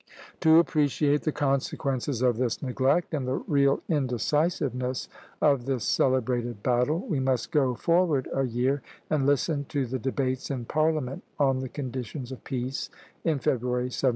[0.39, 5.07] To appreciate the consequences of this neglect, and the real indecisiveness
[5.39, 10.49] of this celebrated battle, we must go forward a year and listen to the debates
[10.49, 12.89] in Parliament on the conditions of peace,
[13.23, 14.09] in February, 1783.